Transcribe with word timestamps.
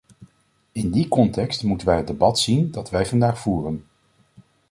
In 0.71 0.91
die 0.91 1.07
context 1.07 1.63
moeten 1.63 1.87
wij 1.87 1.97
het 1.97 2.07
debat 2.07 2.39
zien 2.39 2.71
dat 2.71 2.89
wij 2.89 3.05
vandaag 3.05 3.39
voeren. 3.39 3.85